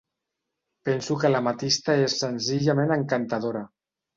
Penso 0.89 1.17
que 1.23 1.31
l'ametista 1.35 1.97
és 2.07 2.17
senzillament 2.25 2.99
encantadora. 2.99 3.63